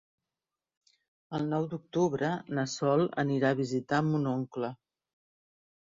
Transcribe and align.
El 1.39 1.45
nou 1.51 1.67
d'octubre 1.75 2.31
na 2.61 2.65
Sol 2.73 3.07
anirà 3.27 3.55
a 3.55 3.59
visitar 3.63 4.03
mon 4.11 4.29
oncle. 4.37 4.73